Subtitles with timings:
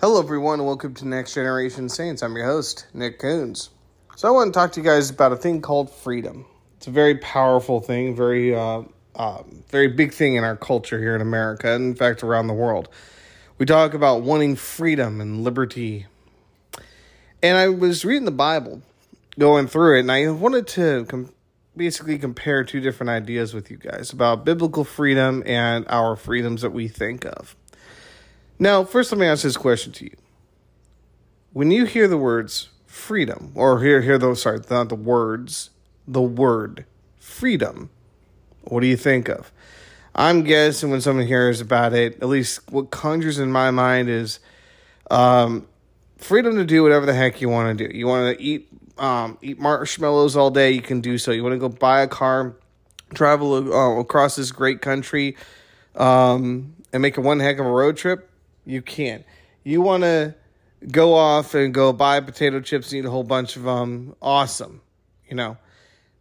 [0.00, 2.22] Hello, everyone, and welcome to Next Generation Saints.
[2.22, 3.70] I'm your host, Nick Kunze.
[4.14, 6.46] So, I want to talk to you guys about a thing called freedom.
[6.76, 8.82] It's a very powerful thing, very, uh,
[9.16, 12.54] uh, very big thing in our culture here in America, and in fact, around the
[12.54, 12.88] world.
[13.58, 16.06] We talk about wanting freedom and liberty.
[17.42, 18.82] And I was reading the Bible,
[19.36, 21.32] going through it, and I wanted to com-
[21.76, 26.70] basically compare two different ideas with you guys about biblical freedom and our freedoms that
[26.70, 27.56] we think of.
[28.58, 30.16] Now, first, let me ask this question to you.
[31.52, 35.70] When you hear the words freedom, or hear, hear those, sorry, not the words,
[36.06, 36.84] the word
[37.18, 37.90] freedom,
[38.62, 39.52] what do you think of?
[40.14, 44.40] I'm guessing when someone hears about it, at least what conjures in my mind is
[45.10, 45.66] um,
[46.16, 47.96] freedom to do whatever the heck you want to do.
[47.96, 51.30] You want to eat um, eat marshmallows all day, you can do so.
[51.30, 52.56] You want to go buy a car,
[53.14, 55.36] travel uh, across this great country,
[55.94, 58.28] um, and make a one heck of a road trip,
[58.68, 59.24] you can't.
[59.64, 60.34] You want to
[60.86, 64.82] go off and go buy potato chips and eat a whole bunch of them, awesome.
[65.28, 65.56] You know,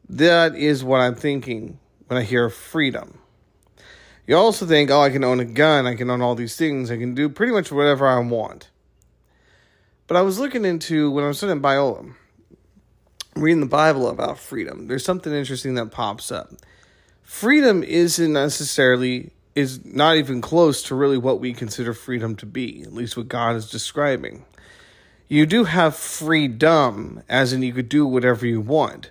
[0.10, 3.20] that is what I'm thinking when I hear freedom.
[4.26, 6.90] You also think, oh, I can own a gun, I can own all these things,
[6.90, 8.70] I can do pretty much whatever I want.
[10.08, 12.14] But I was looking into when I was studying Biola,
[13.36, 14.88] reading the Bible about freedom.
[14.88, 16.54] There's something interesting that pops up.
[17.24, 22.84] Freedom isn't necessarily is not even close to really what we consider freedom to be,
[22.84, 24.46] at least what God is describing.
[25.28, 29.10] You do have freedom, as in you could do whatever you want.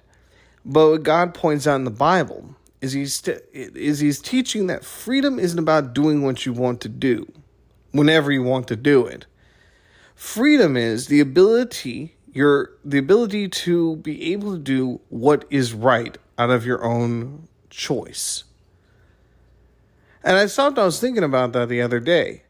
[0.64, 5.40] But what God points out in the Bible is he's is he's teaching that freedom
[5.40, 7.26] isn't about doing what you want to do
[7.90, 9.26] whenever you want to do it.
[10.14, 16.16] Freedom is the ability your the ability to be able to do what is right
[16.38, 18.44] out of your own choice.
[20.26, 22.42] And I stopped I was thinking about that the other day.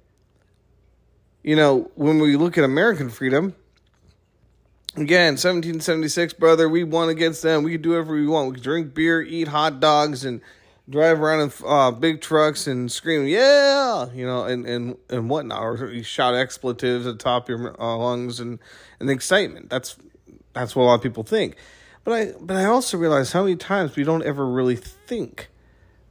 [1.45, 3.55] You know, when we look at American freedom,
[4.97, 7.65] Again, 1776, brother, we won against them.
[7.65, 8.49] We could do whatever we want.
[8.49, 10.41] We could drink beer, eat hot dogs, and
[10.89, 15.63] drive around in uh, big trucks and scream, yeah, you know, and, and, and whatnot.
[15.63, 18.59] Or you shout expletives at top of your uh, lungs and,
[18.99, 19.69] and excitement.
[19.69, 19.99] That's,
[20.55, 21.57] that's what a lot of people think.
[22.03, 25.51] But I, but I also realize how many times we don't ever really think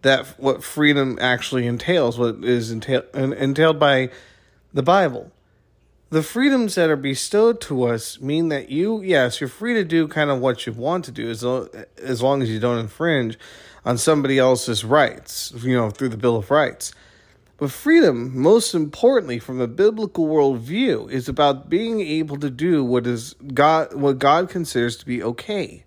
[0.06, 4.10] that what freedom actually entails, what is entail, entailed by
[4.74, 5.32] the Bible
[6.10, 10.08] the freedoms that are bestowed to us mean that you, yes, you're free to do
[10.08, 13.38] kind of what you want to do as, lo- as long as you don't infringe
[13.84, 16.94] on somebody else's rights, you know, through the Bill of Rights.
[17.58, 23.08] But freedom, most importantly, from a biblical worldview, is about being able to do what
[23.08, 25.85] is God, what God considers to be okay.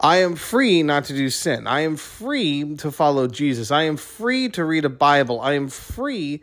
[0.00, 1.66] I am free not to do sin.
[1.66, 3.70] I am free to follow Jesus.
[3.70, 5.40] I am free to read a Bible.
[5.40, 6.40] I am free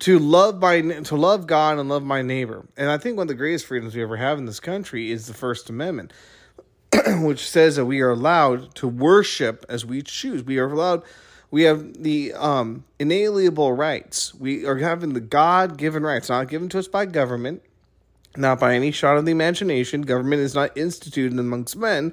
[0.00, 2.64] to love my to love God and love my neighbor.
[2.76, 5.26] And I think one of the greatest freedoms we ever have in this country is
[5.26, 6.12] the First Amendment,
[7.06, 10.42] which says that we are allowed to worship as we choose.
[10.42, 11.02] We are allowed
[11.50, 14.34] we have the um, inalienable rights.
[14.34, 17.62] We are having the God given rights, not given to us by government,
[18.36, 20.02] not by any shot of the imagination.
[20.02, 22.12] Government is not instituted amongst men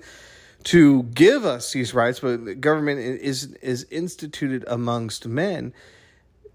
[0.65, 5.73] to give us these rights, but government is is instituted amongst men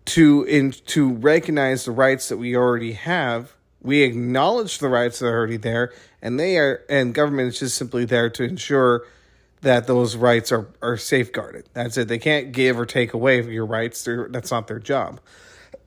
[0.07, 3.55] to in to recognize the rights that we already have.
[3.83, 7.77] We acknowledge the rights that are already there, and they are and government is just
[7.77, 9.07] simply there to ensure
[9.63, 11.69] that those rights are are safeguarded.
[11.73, 12.09] That's it.
[12.09, 14.03] They can't give or take away your rights.
[14.05, 15.21] They're, that's not their job.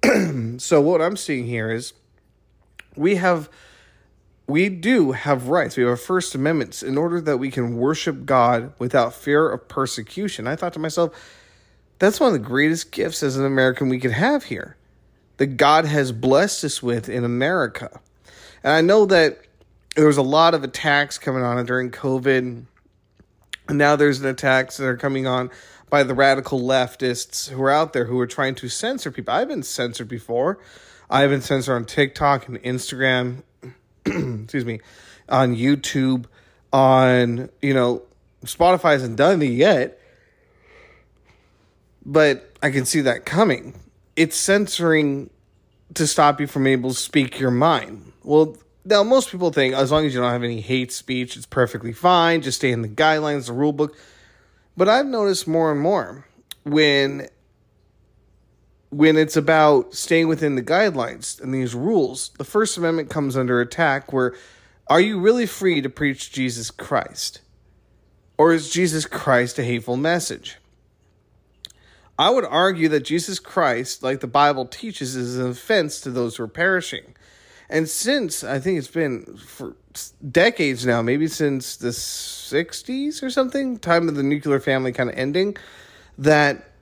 [0.58, 1.94] so what I'm seeing here is
[2.96, 3.50] we have
[4.48, 5.78] we do have rights.
[5.78, 10.48] We have First Amendments in order that we can worship God without fear of persecution.
[10.48, 11.14] I thought to myself,
[12.00, 14.76] that's one of the greatest gifts as an American we could have here
[15.38, 18.00] that God has blessed us with in America.
[18.64, 19.40] And I know that
[19.96, 22.66] there was a lot of attacks coming on during COVID.
[23.68, 25.50] And now there's an attacks that are coming on
[25.90, 29.34] by the radical leftists who are out there who are trying to censor people.
[29.34, 30.60] I've been censored before.
[31.10, 33.44] I've been censored on TikTok and Instagram,
[34.44, 34.80] excuse me,
[35.30, 36.26] on YouTube,
[36.72, 38.04] on, you know,
[38.46, 40.00] Spotify hasn't done it yet
[42.06, 43.80] but I can see that coming.
[44.16, 45.30] It's censoring
[45.94, 48.12] to stop you from able to speak your mind.
[48.24, 51.46] Well, now most people think as long as you don't have any hate speech, it's
[51.46, 52.42] perfectly fine.
[52.42, 53.96] Just stay in the guidelines, the rule book.
[54.76, 56.26] But I've noticed more and more
[56.64, 57.28] when
[58.94, 63.60] when it's about staying within the guidelines and these rules, the First Amendment comes under
[63.60, 64.36] attack where
[64.88, 67.42] are you really free to preach Jesus Christ?
[68.38, 70.58] Or is Jesus Christ a hateful message?
[72.20, 76.36] I would argue that Jesus Christ, like the Bible teaches, is an offense to those
[76.36, 77.16] who are perishing.
[77.70, 79.76] And since I think it's been for
[80.30, 85.18] decades now, maybe since the 60s or something, time of the nuclear family kind of
[85.18, 85.58] ending,
[86.20, 86.73] that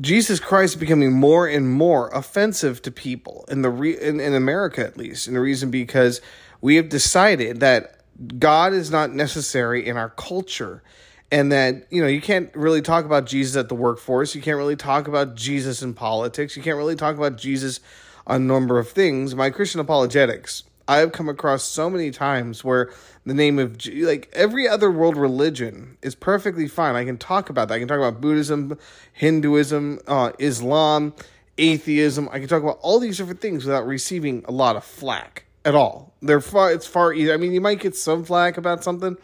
[0.00, 4.34] Jesus Christ is becoming more and more offensive to people in the re- in, in
[4.34, 5.26] America at least.
[5.26, 6.20] And the reason because
[6.60, 8.00] we have decided that
[8.38, 10.82] God is not necessary in our culture
[11.30, 14.34] and that you know you can't really talk about Jesus at the workforce.
[14.34, 16.56] You can't really talk about Jesus in politics.
[16.56, 17.80] You can't really talk about Jesus
[18.26, 19.34] on a number of things.
[19.34, 22.90] My Christian apologetics, I've come across so many times where
[23.26, 26.96] the name of like every other world religion is perfectly fine.
[26.96, 27.74] I can talk about that.
[27.74, 28.78] I can talk about Buddhism,
[29.12, 31.14] Hinduism, uh, Islam,
[31.58, 32.28] atheism.
[32.32, 35.74] I can talk about all these different things without receiving a lot of flack at
[35.74, 36.14] all.
[36.22, 36.72] They're far.
[36.72, 37.34] It's far easier.
[37.34, 39.16] I mean, you might get some flack about something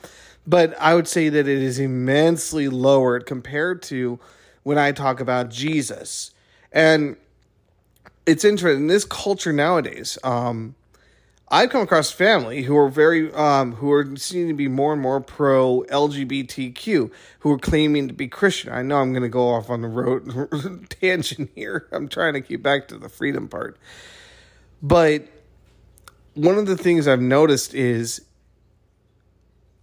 [0.47, 4.19] but I would say that it is immensely lowered compared to
[4.63, 6.33] when I talk about Jesus.
[6.73, 7.17] And
[8.27, 10.19] it's interesting in this culture nowadays.
[10.23, 10.75] Um,
[11.55, 15.01] I've come across family who are very um, who are seeming to be more and
[15.01, 18.73] more pro LGBTQ, who are claiming to be Christian.
[18.73, 21.87] I know I'm going to go off on the road tangent here.
[21.93, 23.79] I'm trying to keep back to the freedom part,
[24.83, 25.29] but
[26.35, 28.23] one of the things I've noticed is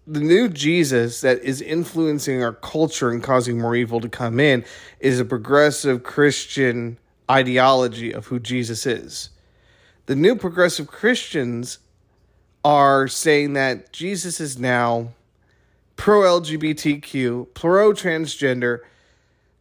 [0.06, 4.66] the new Jesus that is influencing our culture and causing more evil to come in
[5.00, 6.98] is a progressive Christian
[7.30, 9.30] ideology of who Jesus is.
[10.08, 11.80] The new progressive Christians
[12.64, 15.10] are saying that Jesus is now
[15.96, 18.80] pro LGBTQ, pro transgender.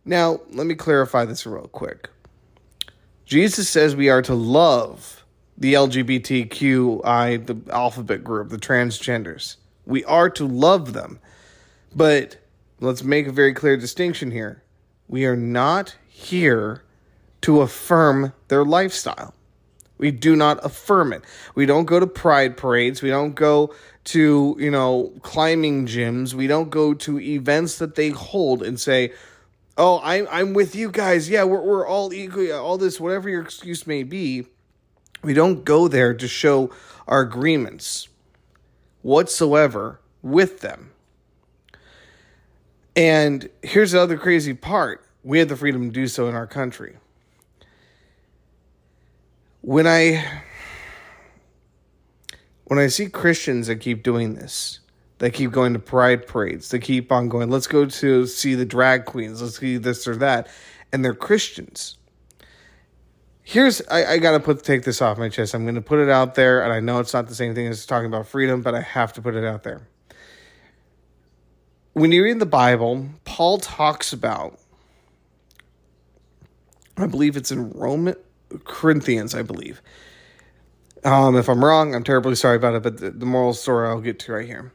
[0.05, 2.09] Now, let me clarify this real quick.
[3.27, 5.25] Jesus says we are to love
[5.57, 9.57] the LGBTQI, the alphabet group, the transgenders.
[9.85, 11.21] We are to love them.
[11.95, 12.39] But
[12.81, 14.63] let's make a very clear distinction here.
[15.07, 16.83] We are not here
[17.43, 19.35] to affirm their lifestyle.
[20.01, 21.23] We do not affirm it.
[21.55, 23.03] We don't go to pride parades.
[23.03, 23.75] We don't go
[24.05, 26.33] to, you know, climbing gyms.
[26.33, 29.13] We don't go to events that they hold and say,
[29.77, 31.29] oh, I'm, I'm with you guys.
[31.29, 34.47] Yeah, we're, we're all equal, all this, whatever your excuse may be.
[35.23, 36.71] We don't go there to show
[37.07, 38.09] our agreements
[39.03, 40.93] whatsoever with them.
[42.97, 46.47] And here's the other crazy part we have the freedom to do so in our
[46.47, 46.97] country.
[49.63, 50.43] When I
[52.65, 54.81] when I see Christians that keep doing this,
[55.19, 58.65] that keep going to pride parades, they keep on going, let's go to see the
[58.65, 60.49] drag queens, let's see this or that,
[60.93, 61.99] and they're Christians
[63.51, 65.55] here's I, I gotta put take this off my chest.
[65.55, 67.85] I'm gonna put it out there, and I know it's not the same thing as
[67.85, 69.89] talking about freedom, but I have to put it out there.
[71.93, 74.59] When you read the Bible, Paul talks about
[76.97, 78.17] I believe it's in Roman
[78.65, 79.83] Corinthians, I believe.
[81.05, 84.01] Um, if I'm wrong, I'm terribly sorry about it, but the, the moral story I'll
[84.01, 84.73] get to right here.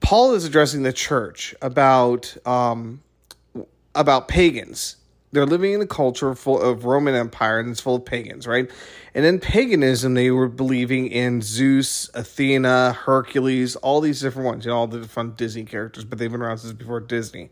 [0.00, 3.02] Paul is addressing the church about um,
[3.94, 4.96] about pagans
[5.36, 8.70] they're living in a culture full of Roman Empire and it's full of pagans, right?
[9.14, 14.70] And in paganism, they were believing in Zeus, Athena, Hercules, all these different ones, you
[14.70, 17.50] know, all the fun Disney characters, but they've been around since before Disney.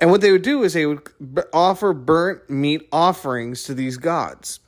[0.00, 1.06] And what they would do is they would
[1.52, 4.60] offer burnt meat offerings to these gods.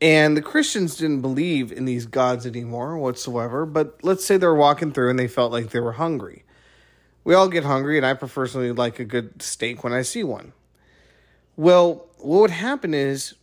[0.00, 4.92] And the Christians didn't believe in these gods anymore whatsoever, but let's say they're walking
[4.92, 6.44] through and they felt like they were hungry.
[7.22, 10.52] We all get hungry, and I personally like a good steak when I see one.
[11.56, 13.34] Well, what would happen is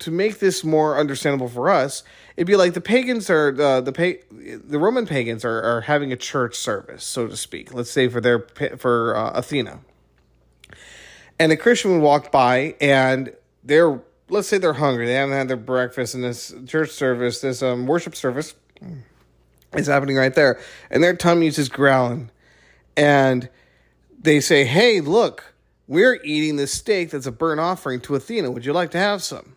[0.00, 2.02] to make this more understandable for us,
[2.36, 6.12] it'd be like the pagans are uh, the pa- the Roman pagans are, are having
[6.12, 7.74] a church service, so to speak.
[7.74, 9.80] Let's say for their for uh, Athena,
[11.38, 13.32] and a Christian would walk by and
[13.64, 15.06] they're let's say they're hungry.
[15.06, 18.54] They haven't had their breakfast, and this church service, this um, worship service,
[19.74, 22.30] is happening right there, and their tummies is growling,
[22.96, 23.48] and
[24.18, 25.54] they say, "Hey, look."
[25.90, 28.50] We're eating this steak that's a burnt offering to Athena.
[28.50, 29.56] Would you like to have some?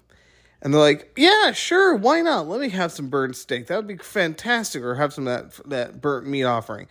[0.62, 2.48] And they're like, yeah, sure, why not?
[2.48, 3.68] Let me have some burnt steak.
[3.68, 4.84] That would be fantastic.
[4.84, 6.88] Or have some that that burnt meat offering.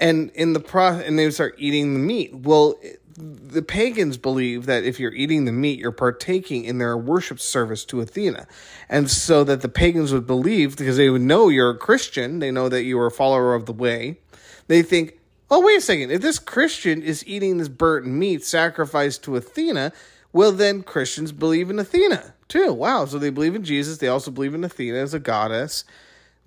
[0.00, 2.34] And in the pro, and they start eating the meat.
[2.34, 2.74] Well,
[3.16, 7.84] the pagans believe that if you're eating the meat, you're partaking in their worship service
[7.84, 8.46] to Athena.
[8.88, 12.50] And so that the pagans would believe, because they would know you're a Christian, they
[12.50, 14.18] know that you are a follower of the way,
[14.66, 15.18] they think,
[15.50, 16.10] oh, wait a second.
[16.10, 19.92] If this Christian is eating this burnt meat sacrificed to Athena,
[20.32, 22.72] well, then Christians believe in Athena too.
[22.72, 23.06] Wow.
[23.06, 23.98] So they believe in Jesus.
[23.98, 25.84] They also believe in Athena as a goddess.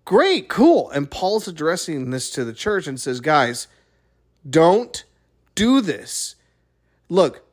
[0.06, 0.92] Great, cool.
[0.92, 3.68] And Paul's addressing this to the church and says, guys,
[4.48, 5.04] don't
[5.56, 6.36] do this.
[7.10, 7.44] Look,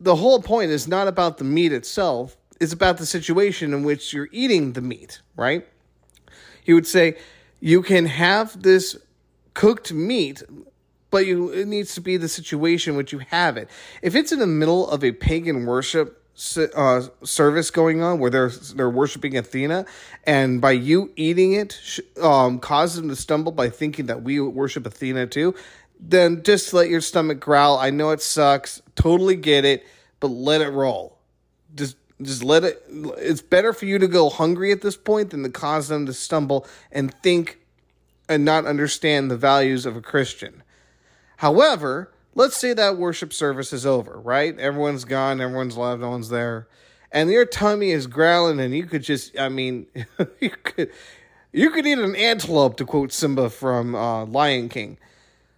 [0.00, 4.14] the whole point is not about the meat itself, it's about the situation in which
[4.14, 5.66] you're eating the meat, right?
[6.64, 7.18] He would say,
[7.60, 8.96] you can have this
[9.52, 10.42] cooked meat,
[11.10, 13.68] but you it needs to be the situation in which you have it.
[14.00, 16.22] If it's in the middle of a pagan worship
[16.74, 19.86] uh, service going on where they're they're worshiping Athena,
[20.24, 24.86] and by you eating it, um, causes them to stumble by thinking that we worship
[24.86, 25.54] Athena too,
[25.98, 27.78] then just let your stomach growl.
[27.78, 29.86] I know it sucks, totally get it,
[30.20, 31.18] but let it roll.
[31.74, 32.82] Just just let it.
[33.18, 36.12] It's better for you to go hungry at this point than to cause them to
[36.12, 37.60] stumble and think
[38.28, 40.62] and not understand the values of a Christian.
[41.38, 44.56] However, let's say that worship service is over, right?
[44.56, 46.68] Everyone's gone, everyone's left, no one's there.
[47.10, 49.86] And your tummy is growling and you could just I mean
[50.40, 50.92] you could
[51.52, 54.98] you could eat an antelope to quote Simba from uh, Lion King.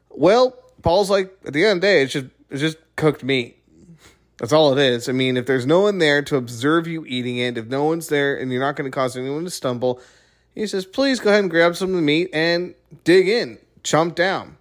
[0.08, 3.56] Well, Paul's like at the end of the day it's just it's just cooked meat.
[4.38, 5.08] That's all it is.
[5.08, 8.08] I mean, if there's no one there to observe you eating it, if no one's
[8.08, 10.00] there and you're not going to cause anyone to stumble,
[10.54, 14.14] he says, please go ahead and grab some of the meat and dig in, chomp
[14.14, 14.57] down.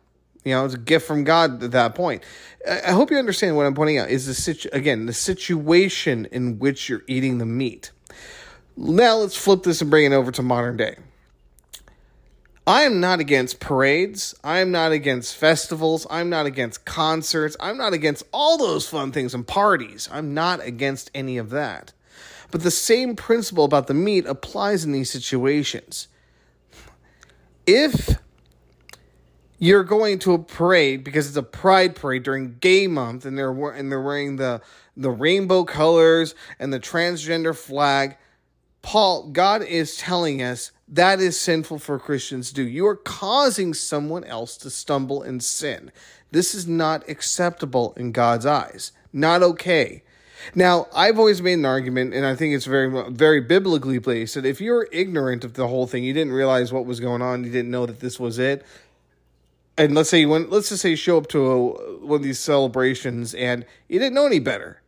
[0.48, 2.24] You know, it's a gift from God at that point.
[2.68, 6.60] I hope you understand what I'm pointing out is the situ- again the situation in
[6.60, 7.92] which you're eating the meat.
[8.75, 10.98] Now let's flip this and bring it over to modern day.
[12.68, 14.36] I am not against parades.
[14.44, 16.06] I am not against festivals.
[16.10, 17.56] I'm not against concerts.
[17.62, 20.10] I'm not against all those fun things and parties.
[20.12, 21.94] I'm not against any of that.
[22.51, 26.10] But the same principle about the meat applies in these situations.
[27.66, 28.18] If
[29.60, 33.52] you're going to a parade because it's a pride parade during gay month and they're
[33.72, 34.62] and they're wearing the
[34.96, 38.18] the rainbow colors and the transgender flag,
[38.82, 42.64] Paul God is telling us that is sinful for Christians to do.
[42.64, 45.92] You are causing someone else to stumble and sin.
[46.32, 48.92] This is not acceptable in God's eyes.
[49.12, 50.04] Not okay.
[50.56, 54.46] Now, I've always made an argument, and I think it's very, very biblically placed, that
[54.46, 57.52] if you're ignorant of the whole thing, you didn't realize what was going on, you
[57.52, 58.66] didn't know that this was it,
[59.78, 61.58] and let's say went, let's just say you show up to a,
[62.06, 64.82] one of these celebrations and you didn't know any better,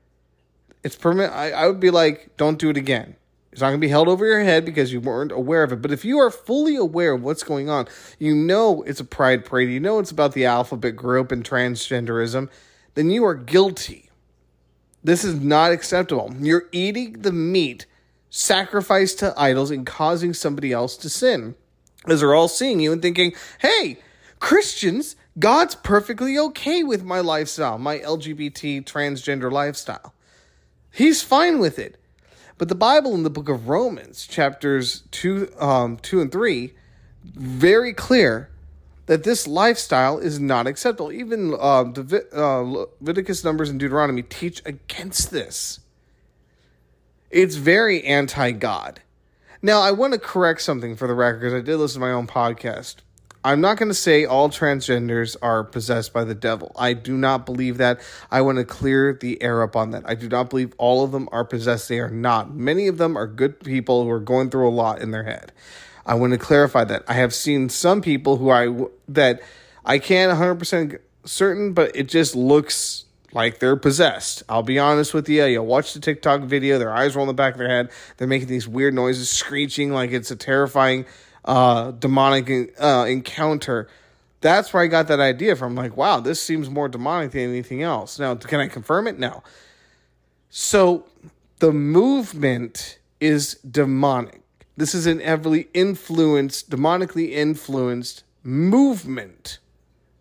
[0.84, 1.34] it's permanent.
[1.34, 3.16] I, I would be like, don't do it again.
[3.52, 5.82] It's not going to be held over your head because you weren't aware of it.
[5.82, 7.88] But if you are fully aware of what's going on,
[8.20, 12.50] you know it's a pride parade, you know it's about the alphabet group and transgenderism,
[12.94, 14.10] then you are guilty.
[15.04, 16.34] This is not acceptable.
[16.40, 17.86] You're eating the meat
[18.30, 21.56] sacrificed to idols and causing somebody else to sin.
[22.08, 23.98] As they're all seeing you and thinking, hey,
[24.40, 30.14] Christians, God's perfectly okay with my lifestyle, my LGBT transgender lifestyle.
[30.92, 31.98] He's fine with it.
[32.58, 36.74] But the Bible in the book of Romans, chapters 2, um, 2 and 3,
[37.24, 38.50] very clear
[39.06, 41.12] that this lifestyle is not acceptable.
[41.12, 45.80] Even uh, the uh, Leviticus, Numbers, and Deuteronomy teach against this.
[47.32, 49.02] It's very anti God.
[49.62, 52.14] Now, I want to correct something for the record because I did listen to my
[52.14, 52.98] own podcast.
[53.44, 56.74] I'm not going to say all transgenders are possessed by the devil.
[56.78, 58.02] I do not believe that.
[58.30, 60.04] I want to clear the air up on that.
[60.06, 61.88] I do not believe all of them are possessed.
[61.88, 62.54] They are not.
[62.54, 65.54] Many of them are good people who are going through a lot in their head.
[66.06, 67.04] I want to clarify that.
[67.08, 69.42] I have seen some people who I that
[69.86, 74.44] I can't 100% certain, but it just looks like they're possessed.
[74.50, 75.46] I'll be honest with you.
[75.46, 77.90] You watch the TikTok video, their eyes roll in the back of their head.
[78.18, 81.06] They're making these weird noises, screeching like it's a terrifying
[81.46, 83.88] uh, demonic uh, encounter.
[84.42, 85.76] That's where I got that idea from.
[85.76, 88.20] Like, wow, this seems more demonic than anything else.
[88.20, 89.20] Now, can I confirm it?
[89.20, 89.44] No.
[90.50, 91.06] So
[91.60, 94.42] the movement is demonic.
[94.78, 99.60] This is an heavily influenced, demonically influenced movement.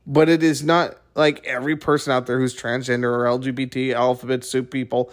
[0.07, 4.71] But it is not like every person out there who's transgender or LGBT, alphabet soup
[4.71, 5.13] people.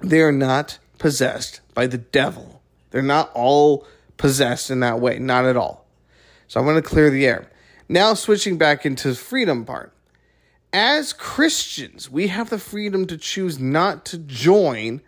[0.00, 2.62] They are not possessed by the devil.
[2.90, 3.86] They're not all
[4.18, 5.18] possessed in that way.
[5.18, 5.86] Not at all.
[6.46, 7.50] So I'm going to clear the air.
[7.88, 9.94] Now, switching back into freedom part.
[10.72, 15.00] As Christians, we have the freedom to choose not to join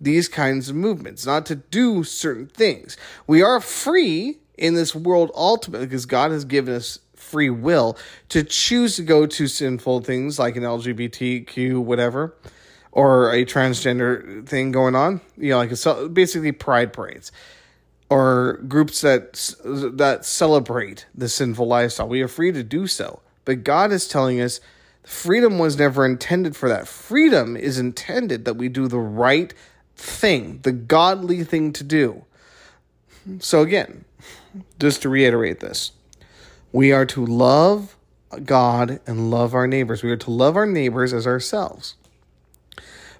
[0.00, 2.96] these kinds of movements, not to do certain things.
[3.26, 7.96] We are free in this world ultimately because God has given us free will
[8.28, 12.36] to choose to go to sinful things like an LGBTQ, whatever,
[12.92, 15.20] or a transgender thing going on.
[15.36, 17.32] You know, like a, basically pride parades
[18.12, 22.08] or groups that that celebrate the sinful lifestyle.
[22.08, 23.22] We are free to do so.
[23.44, 24.60] But God is telling us
[25.04, 26.88] freedom was never intended for that.
[26.88, 29.54] Freedom is intended that we do the right
[29.96, 32.24] thing, the godly thing to do.
[33.40, 34.04] So again,
[34.80, 35.92] just to reiterate this,
[36.72, 37.96] we are to love
[38.44, 40.02] God and love our neighbors.
[40.02, 41.96] We are to love our neighbors as ourselves.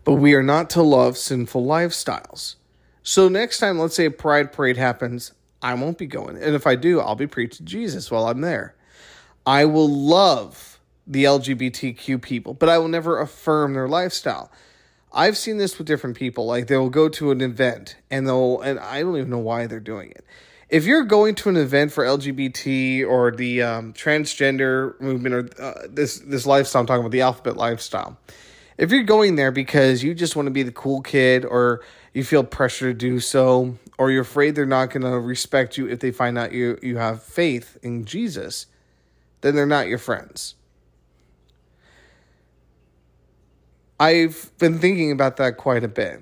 [0.04, 2.56] but we are not to love sinful lifestyles.
[3.02, 6.36] So next time, let's say a pride parade happens, I won't be going.
[6.36, 8.74] And if I do, I'll be preaching Jesus while I'm there.
[9.46, 14.50] I will love the LGBTQ people, but I will never affirm their lifestyle.
[15.12, 16.46] I've seen this with different people.
[16.46, 19.80] Like they'll go to an event and they'll, and I don't even know why they're
[19.80, 20.24] doing it.
[20.68, 25.86] If you're going to an event for LGBT or the um, transgender movement or uh,
[25.90, 28.16] this this lifestyle, I'm talking about the alphabet lifestyle.
[28.78, 32.24] If you're going there because you just want to be the cool kid or you
[32.24, 36.00] feel pressure to do so, or you're afraid they're not going to respect you if
[36.00, 38.66] they find out you, you have faith in Jesus,
[39.42, 40.54] then they're not your friends.
[44.00, 46.20] I've been thinking about that quite a bit.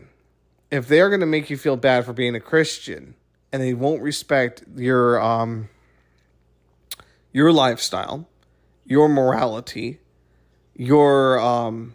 [0.70, 3.14] If they're going to make you feel bad for being a Christian
[3.52, 5.68] and they won't respect your um
[7.32, 8.28] your lifestyle,
[8.84, 10.00] your morality,
[10.76, 11.94] your um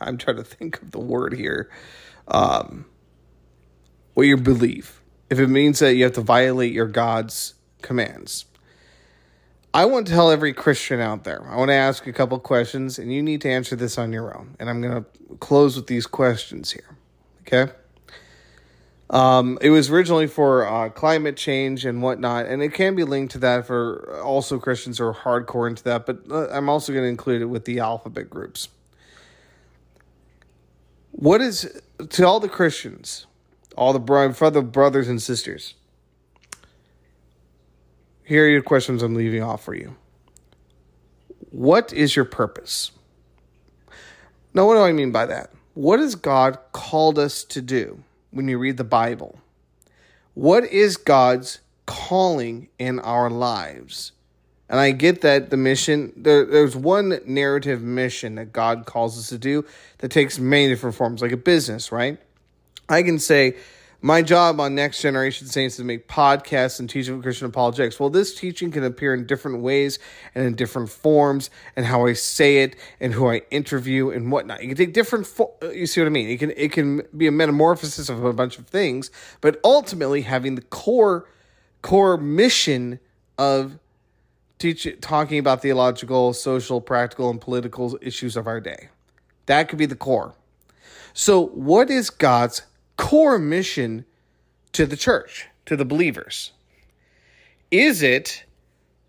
[0.00, 1.70] I'm trying to think of the word here.
[2.26, 2.86] Um
[4.14, 5.00] what you believe.
[5.30, 8.46] If it means that you have to violate your God's commands.
[9.72, 11.46] I want to tell every Christian out there.
[11.48, 14.36] I want to ask a couple questions, and you need to answer this on your
[14.36, 14.56] own.
[14.58, 16.96] And I'm going to close with these questions here.
[17.42, 17.72] Okay.
[19.10, 23.32] Um, it was originally for uh, climate change and whatnot, and it can be linked
[23.32, 26.06] to that for also Christians who are hardcore into that.
[26.06, 28.68] But uh, I'm also going to include it with the alphabet groups.
[31.18, 31.68] What is
[32.10, 33.26] to all the Christians,
[33.76, 35.74] all the brother brothers and sisters?
[38.22, 39.96] Here are your questions I'm leaving off for you.
[41.50, 42.92] What is your purpose?
[44.54, 45.50] Now, what do I mean by that?
[45.74, 49.40] What has God called us to do when you read the Bible?
[50.34, 54.12] What is God's calling in our lives?
[54.68, 59.28] And I get that the mission, there, there's one narrative mission that God calls us
[59.30, 59.64] to do
[59.98, 62.18] that takes many different forms, like a business, right?
[62.88, 63.56] I can say,
[64.00, 67.98] my job on Next Generation Saints is to make podcasts and teach Christian apologetics.
[67.98, 69.98] Well, this teaching can appear in different ways
[70.36, 74.62] and in different forms, and how I say it, and who I interview, and whatnot.
[74.62, 75.26] You can take different.
[75.26, 76.28] Fo- you see what I mean?
[76.28, 80.54] It can it can be a metamorphosis of a bunch of things, but ultimately having
[80.54, 81.28] the core
[81.82, 83.00] core mission
[83.36, 83.80] of
[84.58, 88.88] teach talking about theological, social, practical, and political issues of our day.
[89.46, 90.34] That could be the core.
[91.14, 92.62] So, what is God's
[92.96, 94.04] core mission
[94.72, 96.52] to the church, to the believers?
[97.70, 98.44] Is it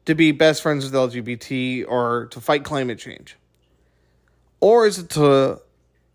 [0.06, 3.38] to be best friends with LGBT or to fight climate change?
[4.60, 5.62] Or is it to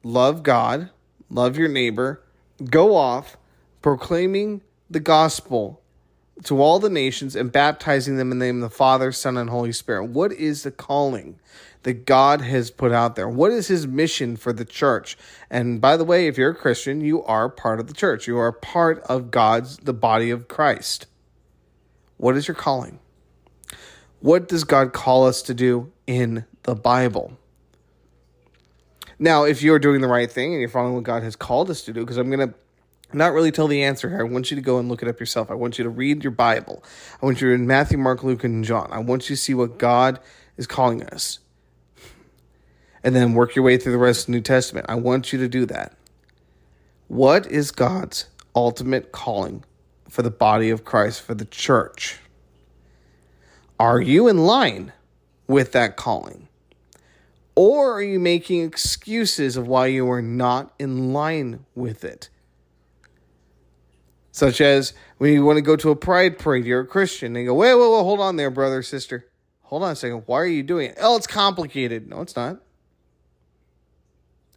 [0.03, 0.91] love God,
[1.31, 2.23] love your neighbor,
[2.71, 3.37] go off
[3.83, 5.81] proclaiming the gospel
[6.43, 9.51] to all the nations and baptizing them in the name of the Father, Son, and
[9.51, 10.07] Holy Spirit?
[10.07, 11.39] What is the calling
[11.85, 13.29] that God has put out there?
[13.29, 15.17] What is his mission for the church?
[15.49, 18.27] And by the way, if you're a Christian, you are part of the church.
[18.27, 21.07] You are part of God's, the body of Christ.
[22.17, 22.99] What is your calling?
[24.21, 27.37] What does God call us to do in the Bible?
[29.19, 31.83] Now, if you're doing the right thing and you're following what God has called us
[31.83, 32.55] to do, because I'm going to
[33.15, 34.21] not really tell the answer here.
[34.21, 35.51] I want you to go and look it up yourself.
[35.51, 36.83] I want you to read your Bible.
[37.21, 38.89] I want you to read Matthew, Mark, Luke, and John.
[38.93, 40.21] I want you to see what God
[40.57, 41.39] is calling us
[43.03, 44.87] and then work your way through the rest of the New Testament.
[44.89, 45.97] I want you to do that.
[47.09, 49.63] What is God's ultimate calling
[50.09, 52.19] for the body of Christ, for the church?
[53.79, 54.93] Are you in line
[55.47, 56.49] with that calling?
[57.55, 62.29] Or are you making excuses of why you are not in line with it?
[64.35, 67.47] Such as when you want to go to a pride parade, you're a Christian, and
[67.47, 69.29] go, wait, wait, wait, hold on there, brother, sister.
[69.63, 70.25] Hold on a second.
[70.27, 70.99] Why are you doing it?
[71.01, 72.09] Oh, it's complicated.
[72.09, 72.59] No, it's not.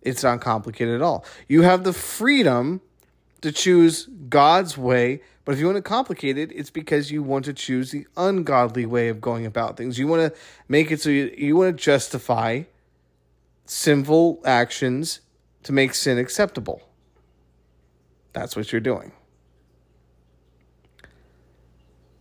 [0.02, 1.24] It's not complicated at all.
[1.48, 2.82] You have the freedom
[3.42, 7.46] to choose God's way, but if you want to complicate it, it's because you want
[7.46, 10.00] to choose the ungodly way of going about things.
[10.00, 12.64] You want to make it so you, you want to justify
[13.68, 15.20] sinful actions
[15.62, 16.82] to make sin acceptable.
[18.34, 19.12] That's what you're doing.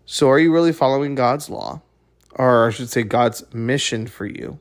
[0.07, 1.83] So, are you really following God's law?
[2.31, 4.61] Or I should say, God's mission for you,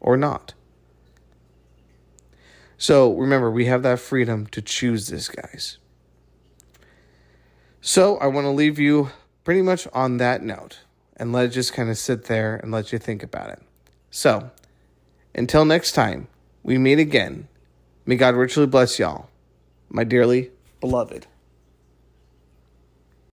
[0.00, 0.54] or not?
[2.80, 5.76] So remember, we have that freedom to choose this, guys.
[7.82, 9.10] So I want to leave you
[9.44, 10.78] pretty much on that note
[11.14, 13.60] and let it just kind of sit there and let you think about it.
[14.10, 14.50] So
[15.34, 16.28] until next time,
[16.62, 17.48] we meet again.
[18.06, 19.28] May God richly bless y'all,
[19.90, 20.50] my dearly
[20.80, 21.26] beloved.